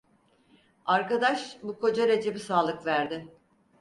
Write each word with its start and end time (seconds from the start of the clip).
Arkadaş 0.85 1.57
bu 1.63 1.79
Koca 1.79 2.07
Recep'i 2.07 2.39
salık 2.39 2.85
verdi. 2.85 3.27